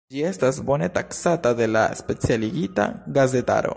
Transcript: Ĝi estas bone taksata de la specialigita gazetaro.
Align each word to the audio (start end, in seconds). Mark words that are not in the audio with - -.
Ĝi 0.13 0.21
estas 0.27 0.59
bone 0.69 0.87
taksata 0.95 1.51
de 1.59 1.67
la 1.75 1.83
specialigita 2.03 2.89
gazetaro. 3.19 3.69